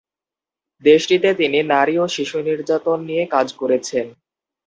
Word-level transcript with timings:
দেশটিতে 0.83 1.29
তিনি 1.33 1.59
নারী 1.73 1.95
ও 1.97 2.15
শিশু 2.15 2.37
নির্যাতন 2.47 2.97
নিয়ে 3.09 3.23
কাজ 3.33 3.47
করেছেন। 3.59 4.05